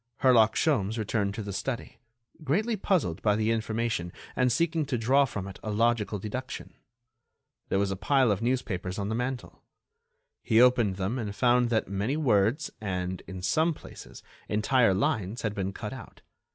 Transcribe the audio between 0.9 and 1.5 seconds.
returned to